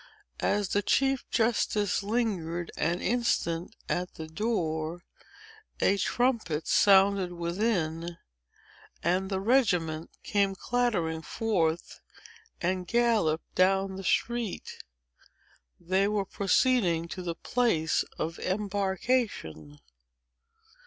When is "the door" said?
4.15-5.03